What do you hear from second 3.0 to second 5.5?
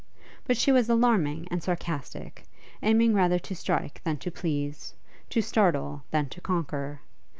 rather to strike than to please, to